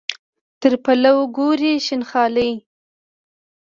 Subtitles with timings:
[0.61, 2.51] تر پلو ګوري شین خالۍ.